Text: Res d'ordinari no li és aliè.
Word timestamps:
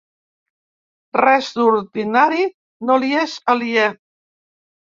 Res 1.19 1.51
d'ordinari 1.59 2.47
no 2.91 2.99
li 3.05 3.13
és 3.27 3.37
aliè. 3.55 3.87